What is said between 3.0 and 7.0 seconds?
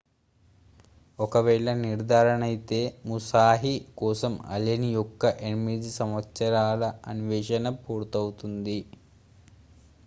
musashi కోసం allen యొక్క 8 సంవత్సరాల